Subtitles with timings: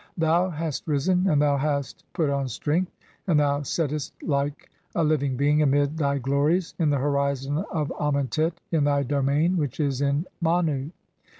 [0.17, 2.91] Thou "hast risen and thou hast put on strength,
[3.27, 8.59] and thou settest like "a living being amid thy glories in the horizon of Amentet,
[8.71, 10.89] in "thy domain which is in Manu.